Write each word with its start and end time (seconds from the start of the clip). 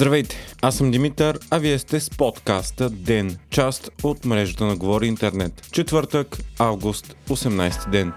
Здравейте, 0.00 0.36
аз 0.62 0.76
съм 0.76 0.90
Димитър, 0.90 1.38
а 1.50 1.58
вие 1.58 1.78
сте 1.78 2.00
с 2.00 2.10
подкаста 2.10 2.90
ДЕН, 2.90 3.36
част 3.50 3.90
от 4.02 4.24
мрежата 4.24 4.64
на 4.64 4.76
Говори 4.76 5.06
Интернет. 5.06 5.68
Четвъртък, 5.72 6.38
август, 6.58 7.16
18 7.28 7.90
ден. 7.90 8.12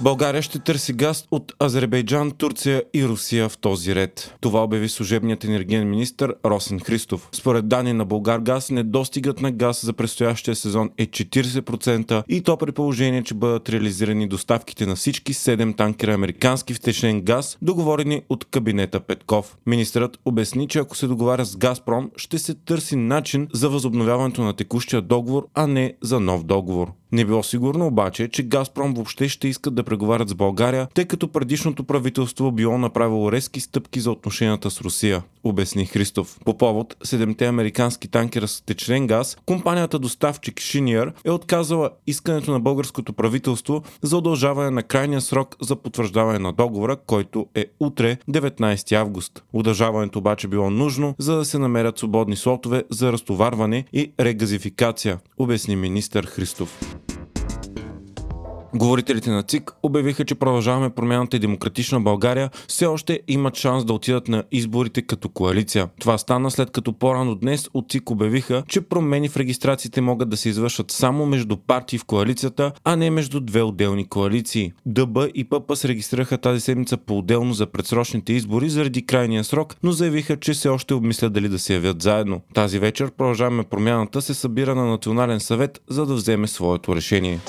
България 0.00 0.42
ще 0.42 0.58
търси 0.58 0.92
газ 0.92 1.24
от 1.30 1.52
Азербайджан, 1.62 2.30
Турция 2.30 2.82
и 2.94 3.04
Русия 3.04 3.48
в 3.48 3.58
този 3.58 3.94
ред. 3.94 4.34
Това 4.40 4.62
обяви 4.62 4.88
служебният 4.88 5.44
енергиен 5.44 5.90
министр 5.90 6.34
Росен 6.46 6.80
Христов. 6.80 7.28
Според 7.32 7.68
данни 7.68 7.92
на 7.92 8.04
Българ 8.04 8.40
газ, 8.40 8.70
недостигът 8.70 9.40
на 9.40 9.50
газ 9.50 9.84
за 9.84 9.92
предстоящия 9.92 10.54
сезон 10.54 10.90
е 10.98 11.06
40% 11.06 12.22
и 12.28 12.40
то 12.40 12.56
при 12.56 12.72
положение, 12.72 13.22
че 13.22 13.34
бъдат 13.34 13.68
реализирани 13.68 14.28
доставките 14.28 14.86
на 14.86 14.96
всички 14.96 15.34
7 15.34 15.76
танкера 15.76 16.14
американски 16.14 16.74
втечнен 16.74 17.22
газ, 17.22 17.58
договорени 17.62 18.22
от 18.28 18.44
кабинета 18.44 19.00
Петков. 19.00 19.56
Министрът 19.66 20.18
обясни, 20.24 20.68
че 20.68 20.78
ако 20.78 20.96
се 20.96 21.06
договаря 21.06 21.44
с 21.44 21.56
Газпром, 21.56 22.10
ще 22.16 22.38
се 22.38 22.54
търси 22.54 22.96
начин 22.96 23.48
за 23.52 23.68
възобновяването 23.68 24.42
на 24.42 24.52
текущия 24.52 25.02
договор, 25.02 25.46
а 25.54 25.66
не 25.66 25.94
за 26.02 26.20
нов 26.20 26.44
договор. 26.44 26.88
Не 27.12 27.24
било 27.24 27.42
сигурно 27.42 27.86
обаче, 27.86 28.28
че 28.28 28.42
Газпром 28.42 28.94
въобще 28.94 29.28
ще 29.28 29.48
искат 29.48 29.74
да 29.74 29.84
преговарят 29.84 30.28
с 30.28 30.34
България, 30.34 30.88
тъй 30.94 31.04
като 31.04 31.28
предишното 31.28 31.84
правителство 31.84 32.52
било 32.52 32.78
направило 32.78 33.32
резки 33.32 33.60
стъпки 33.60 34.00
за 34.00 34.10
отношенията 34.10 34.70
с 34.70 34.80
Русия, 34.80 35.22
обясни 35.44 35.86
Христов. 35.86 36.38
По 36.44 36.58
повод 36.58 36.96
7-те 37.04 37.46
американски 37.46 38.08
танкера 38.08 38.48
с 38.48 38.60
течен 38.60 39.06
газ, 39.06 39.36
компанията 39.46 39.98
доставчик 39.98 40.60
Шиниер 40.60 41.12
е 41.24 41.30
отказала 41.30 41.90
искането 42.06 42.52
на 42.52 42.60
българското 42.60 43.12
правителство 43.12 43.82
за 44.02 44.16
удължаване 44.16 44.70
на 44.70 44.82
крайния 44.82 45.20
срок 45.20 45.56
за 45.62 45.76
потвърждаване 45.76 46.38
на 46.38 46.52
договора, 46.52 46.96
който 46.96 47.46
е 47.54 47.66
утре 47.80 48.16
19 48.30 48.92
август. 48.92 49.42
Удължаването 49.52 50.18
обаче 50.18 50.48
било 50.48 50.70
нужно, 50.70 51.14
за 51.18 51.36
да 51.36 51.44
се 51.44 51.58
намерят 51.58 51.98
свободни 51.98 52.36
слотове 52.36 52.84
за 52.90 53.12
разтоварване 53.12 53.84
и 53.92 54.12
регазификация, 54.20 55.18
обясни 55.38 55.76
министър 55.76 56.26
Христов. 56.26 56.98
Говорителите 58.74 59.30
на 59.30 59.42
ЦИК 59.42 59.70
обявиха, 59.82 60.24
че 60.24 60.34
продължаваме 60.34 60.90
промяната 60.90 61.36
и 61.36 61.40
демократична 61.40 62.00
България 62.00 62.50
все 62.68 62.86
още 62.86 63.20
имат 63.28 63.56
шанс 63.56 63.84
да 63.84 63.92
отидат 63.92 64.28
на 64.28 64.44
изборите 64.52 65.02
като 65.02 65.28
коалиция. 65.28 65.88
Това 66.00 66.18
стана 66.18 66.50
след 66.50 66.70
като 66.70 66.92
по-рано 66.92 67.34
днес 67.34 67.68
от 67.74 67.90
ЦИК 67.90 68.10
обявиха, 68.10 68.62
че 68.68 68.80
промени 68.80 69.28
в 69.28 69.36
регистрациите 69.36 70.00
могат 70.00 70.28
да 70.28 70.36
се 70.36 70.48
извършват 70.48 70.90
само 70.90 71.26
между 71.26 71.56
партии 71.56 71.98
в 71.98 72.04
коалицията, 72.04 72.72
а 72.84 72.96
не 72.96 73.10
между 73.10 73.40
две 73.40 73.62
отделни 73.62 74.08
коалиции. 74.08 74.72
ДБ 74.86 75.18
и 75.34 75.44
ПП 75.44 75.76
се 75.76 75.88
регистрираха 75.88 76.38
тази 76.38 76.60
седмица 76.60 76.96
по-отделно 76.96 77.52
за 77.52 77.66
предсрочните 77.66 78.32
избори 78.32 78.70
заради 78.70 79.06
крайния 79.06 79.44
срок, 79.44 79.76
но 79.82 79.92
заявиха, 79.92 80.36
че 80.36 80.52
все 80.52 80.68
още 80.68 80.94
обмислят 80.94 81.32
дали 81.32 81.48
да 81.48 81.58
се 81.58 81.74
явят 81.74 82.02
заедно. 82.02 82.40
Тази 82.54 82.78
вечер 82.78 83.10
продължаваме 83.10 83.62
промяната 83.62 84.22
се 84.22 84.34
събира 84.34 84.74
на 84.74 84.86
Национален 84.86 85.40
съвет, 85.40 85.80
за 85.88 86.06
да 86.06 86.14
вземе 86.14 86.46
своето 86.46 86.96
решение. 86.96 87.40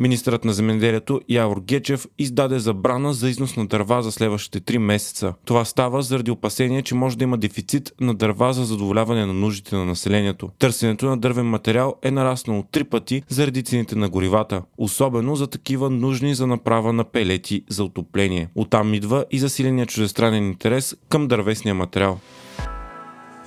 Министърът 0.00 0.44
на 0.44 0.52
земеделието 0.52 1.20
Явор 1.28 1.60
Гечев 1.60 2.06
издаде 2.18 2.58
забрана 2.58 3.14
за 3.14 3.30
износ 3.30 3.56
на 3.56 3.66
дърва 3.66 4.02
за 4.02 4.12
следващите 4.12 4.60
3 4.60 4.78
месеца. 4.78 5.34
Това 5.44 5.64
става 5.64 6.02
заради 6.02 6.30
опасение, 6.30 6.82
че 6.82 6.94
може 6.94 7.18
да 7.18 7.24
има 7.24 7.38
дефицит 7.38 7.92
на 8.00 8.14
дърва 8.14 8.52
за 8.52 8.64
задоволяване 8.64 9.26
на 9.26 9.32
нуждите 9.32 9.76
на 9.76 9.84
населението. 9.84 10.50
Търсенето 10.58 11.06
на 11.06 11.18
дървен 11.18 11.46
материал 11.46 11.94
е 12.02 12.10
нараснало 12.10 12.64
три 12.72 12.84
пъти 12.84 13.22
заради 13.28 13.62
цените 13.62 13.96
на 13.96 14.08
горивата, 14.08 14.62
особено 14.78 15.36
за 15.36 15.46
такива 15.46 15.90
нужни 15.90 16.34
за 16.34 16.46
направа 16.46 16.92
на 16.92 17.04
пелети 17.04 17.64
за 17.68 17.84
отопление. 17.84 18.48
Оттам 18.54 18.94
идва 18.94 19.24
и 19.30 19.38
засиления 19.38 19.86
чуждестранен 19.86 20.46
интерес 20.46 20.96
към 21.08 21.28
дървесния 21.28 21.74
материал. 21.74 22.18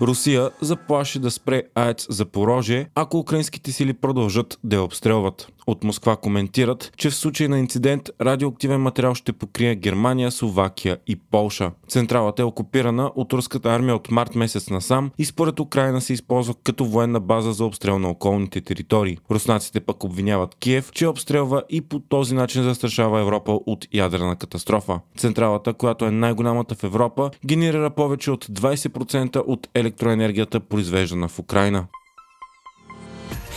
Русия 0.02 0.50
заплаши 0.62 1.20
да 1.20 1.32
спре 1.32 1.64
АЕЦ 1.76 2.08
за 2.10 2.26
порожие, 2.26 2.90
ако 2.96 3.18
украинските 3.18 3.72
сили 3.72 3.94
продължат 3.94 4.60
да 4.64 4.76
я 4.76 4.84
обстрелват. 4.84 5.53
От 5.68 5.84
Москва 5.84 6.16
коментират, 6.16 6.92
че 6.98 7.10
в 7.10 7.16
случай 7.16 7.48
на 7.48 7.60
инцидент 7.60 8.10
радиоактивен 8.22 8.82
материал 8.82 9.16
ще 9.16 9.34
покрие 9.34 9.76
Германия, 9.76 10.32
Словакия 10.32 10.98
и 11.08 11.16
Полша. 11.16 11.72
Централата 11.88 12.42
е 12.42 12.46
окупирана 12.46 13.12
от 13.16 13.34
руската 13.34 13.70
армия 13.70 13.96
от 13.96 14.12
март 14.12 14.36
месец 14.36 14.70
насам 14.70 15.12
и 15.18 15.26
според 15.26 15.60
Украина 15.60 16.02
се 16.02 16.14
използва 16.14 16.54
като 16.64 16.86
военна 16.86 17.20
база 17.20 17.54
за 17.54 17.66
обстрел 17.66 18.00
на 18.00 18.10
околните 18.10 18.62
територии. 18.62 19.18
Руснаците 19.32 19.80
пък 19.80 20.04
обвиняват 20.04 20.56
Киев, 20.56 20.92
че 20.92 21.08
обстрелва 21.08 21.64
и 21.70 21.82
по 21.82 22.00
този 22.00 22.36
начин 22.36 22.64
застрашава 22.64 23.22
Европа 23.22 23.60
от 23.66 23.88
ядрена 23.94 24.36
катастрофа. 24.36 25.00
Централата, 25.18 25.74
която 25.74 26.06
е 26.06 26.12
най-голямата 26.12 26.76
в 26.76 26.84
Европа, 26.84 27.32
генерира 27.46 27.90
повече 27.90 28.32
от 28.32 28.46
20% 28.46 29.44
от 29.48 29.68
електроенергията, 29.76 30.60
произвеждана 30.60 31.28
в 31.28 31.40
Украина. 31.40 31.86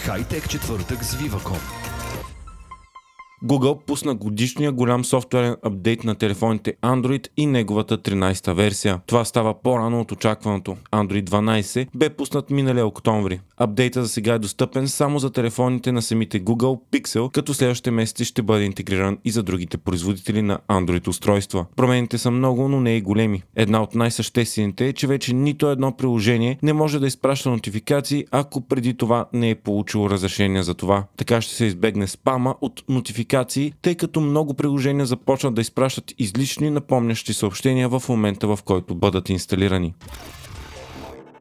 Хайтек 0.04 0.48
четвъртък 0.48 1.04
с 1.04 1.16
Viva.com. 1.16 1.95
Google 3.44 3.84
пусна 3.86 4.14
годишния 4.14 4.72
голям 4.72 5.04
софтуерен 5.04 5.56
апдейт 5.62 6.04
на 6.04 6.14
телефоните 6.14 6.74
Android 6.82 7.28
и 7.36 7.46
неговата 7.46 7.98
13-та 7.98 8.52
версия. 8.52 9.00
Това 9.06 9.24
става 9.24 9.62
по-рано 9.62 10.00
от 10.00 10.12
очакваното. 10.12 10.76
Android 10.92 11.22
12 11.24 11.88
бе 11.94 12.10
пуснат 12.10 12.50
миналия 12.50 12.86
октомври. 12.86 13.40
Апдейта 13.58 14.02
за 14.02 14.08
сега 14.08 14.34
е 14.34 14.38
достъпен 14.38 14.88
само 14.88 15.18
за 15.18 15.30
телефоните 15.30 15.92
на 15.92 16.02
самите 16.02 16.44
Google 16.44 16.80
Pixel, 16.92 17.30
като 17.30 17.54
следващите 17.54 17.90
месеци 17.90 18.24
ще 18.24 18.42
бъде 18.42 18.64
интегриран 18.64 19.18
и 19.24 19.30
за 19.30 19.42
другите 19.42 19.78
производители 19.78 20.42
на 20.42 20.58
Android 20.68 21.08
устройства. 21.08 21.66
Промените 21.76 22.18
са 22.18 22.30
много, 22.30 22.68
но 22.68 22.80
не 22.80 22.96
и 22.96 23.00
големи. 23.00 23.42
Една 23.56 23.82
от 23.82 23.94
най-съществените 23.94 24.86
е, 24.86 24.92
че 24.92 25.06
вече 25.06 25.34
нито 25.34 25.70
едно 25.70 25.96
приложение 25.96 26.58
не 26.62 26.72
може 26.72 26.98
да 26.98 27.06
изпраща 27.06 27.50
нотификации, 27.50 28.24
ако 28.30 28.60
преди 28.60 28.94
това 28.94 29.26
не 29.32 29.50
е 29.50 29.54
получило 29.54 30.10
разрешение 30.10 30.62
за 30.62 30.74
това. 30.74 31.04
Така 31.16 31.40
ще 31.40 31.54
се 31.54 31.64
избегне 31.64 32.06
спама 32.06 32.54
от 32.60 32.82
нотификации 32.88 33.72
тъй 33.82 33.94
като 33.94 34.20
много 34.20 34.54
приложения 34.54 35.06
започнат 35.06 35.54
да 35.54 35.60
изпращат 35.60 36.14
излишни 36.18 36.70
напомнящи 36.70 37.32
съобщения 37.32 37.88
в 37.88 38.02
момента, 38.08 38.46
в 38.46 38.58
който 38.64 38.94
бъдат 38.94 39.28
инсталирани 39.28 39.94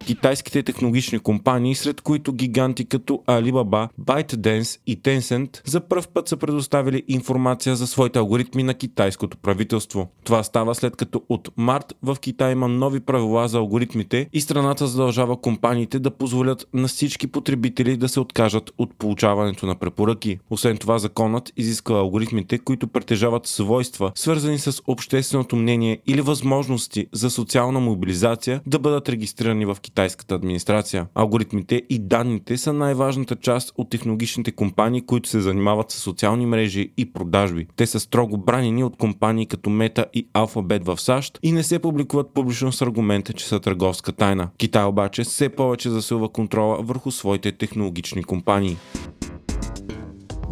китайските 0.06 0.64
технологични 0.64 1.20
компании, 1.20 1.76
сред 1.76 2.02
които 2.02 2.34
гиганти 2.34 2.86
като 2.86 3.24
Alibaba, 3.28 3.90
ByteDance 4.02 4.80
и 4.88 5.02
Tencent 5.02 5.62
за 5.66 5.82
първ 5.82 6.08
път 6.14 6.28
са 6.28 6.38
предоставили 6.38 7.04
информация 7.08 7.76
за 7.76 7.88
своите 7.88 8.20
алгоритми 8.20 8.64
на 8.64 8.74
китайското 8.74 9.38
правителство. 9.38 10.08
Това 10.24 10.44
става 10.44 10.76
след 10.76 10.96
като 10.96 11.22
от 11.30 11.50
март 11.58 11.96
в 12.04 12.18
Китай 12.22 12.52
има 12.52 12.68
нови 12.68 13.00
правила 13.00 13.48
за 13.48 13.58
алгоритмите 13.58 14.30
и 14.34 14.42
страната 14.42 14.88
задължава 14.88 15.42
компаниите 15.42 16.00
да 16.00 16.12
позволят 16.12 16.68
на 16.74 16.88
всички 16.88 17.28
потребители 17.28 17.98
да 17.98 18.10
се 18.10 18.20
откажат 18.20 18.72
от 18.78 18.94
получаването 18.98 19.66
на 19.66 19.76
препоръки. 19.76 20.40
Освен 20.50 20.78
това, 20.78 21.00
законът 21.00 21.54
изисква 21.58 21.98
алгоритмите, 21.98 22.58
които 22.58 22.88
притежават 22.88 23.48
свойства, 23.48 24.12
свързани 24.16 24.60
с 24.60 24.82
общественото 24.88 25.56
мнение 25.56 26.00
или 26.08 26.22
възможности 26.22 27.08
за 27.12 27.30
социална 27.30 27.80
мобилизация, 27.80 28.62
да 28.66 28.80
бъдат 28.80 29.10
регистрирани 29.10 29.66
в 29.66 29.78
Китай 29.82 29.95
китайската 29.96 30.36
администрация. 30.36 31.08
Алгоритмите 31.16 31.82
и 31.90 32.00
данните 32.00 32.58
са 32.58 32.74
най-важната 32.74 33.36
част 33.36 33.72
от 33.78 33.90
технологичните 33.90 34.52
компании, 34.52 35.02
които 35.02 35.30
се 35.30 35.42
занимават 35.42 35.92
с 35.92 35.96
социални 35.96 36.46
мрежи 36.46 36.92
и 36.98 37.14
продажби. 37.14 37.68
Те 37.76 37.88
са 37.88 38.00
строго 38.00 38.38
бранени 38.38 38.84
от 38.84 38.98
компании 38.98 39.46
като 39.46 39.70
Meta 39.70 40.06
и 40.14 40.28
Alphabet 40.34 40.84
в 40.84 41.02
САЩ 41.02 41.40
и 41.44 41.52
не 41.52 41.64
се 41.64 41.80
публикуват 41.80 42.34
публично 42.34 42.72
с 42.72 42.82
аргумента, 42.82 43.34
че 43.34 43.46
са 43.46 43.60
търговска 43.60 44.12
тайна. 44.12 44.50
Китай 44.58 44.84
обаче 44.84 45.24
все 45.24 45.50
повече 45.50 45.90
засилва 45.90 46.30
контрола 46.30 46.78
върху 46.82 47.12
своите 47.12 47.52
технологични 47.52 48.24
компании. 48.24 48.78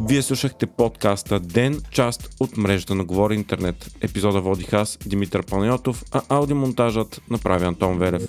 Вие 0.09 0.21
слушахте 0.21 0.65
подкаста 0.65 1.39
Ден, 1.39 1.81
част 1.91 2.35
от 2.39 2.57
мрежата 2.57 2.95
на 2.95 3.05
Говори 3.05 3.35
Интернет. 3.35 3.91
Епизода 4.01 4.41
водих 4.41 4.73
аз, 4.73 4.97
Димитър 5.05 5.45
Панайотов, 5.45 6.03
а 6.11 6.21
аудиомонтажът 6.29 7.21
направи 7.29 7.65
Антон 7.65 7.97
Велев. 7.97 8.27